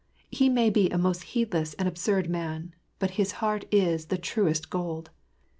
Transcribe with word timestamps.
He 0.31 0.49
may 0.49 0.71
be 0.71 0.89
a 0.89 0.97
most 0.97 1.21
heedless 1.21 1.75
and 1.75 1.87
absurd 1.87 2.27
man, 2.27 2.73
but 2.97 3.11
his 3.21 3.33
heart 3.33 3.65
is 3.69 4.07
the 4.07 4.17
truest 4.17 4.71
gold." 4.71 5.11